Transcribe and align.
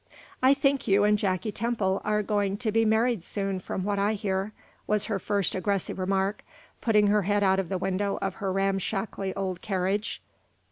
"I 0.41 0.55
think 0.55 0.87
you 0.87 1.03
and 1.03 1.15
Jacky 1.15 1.51
Temple 1.51 2.01
are 2.03 2.23
going 2.23 2.57
to 2.57 2.71
be 2.71 2.85
married 2.85 3.23
soon, 3.23 3.59
from 3.59 3.83
what 3.83 3.99
I 3.99 4.13
hear," 4.15 4.51
was 4.87 5.05
her 5.05 5.19
first 5.19 5.53
aggressive 5.53 5.99
remark, 5.99 6.43
putting 6.81 7.05
her 7.05 7.21
head 7.21 7.43
out 7.43 7.59
of 7.59 7.69
the 7.69 7.77
window 7.77 8.17
of 8.19 8.33
her 8.41 8.51
ramshackly 8.51 9.31
old 9.35 9.61
carriage. 9.61 10.19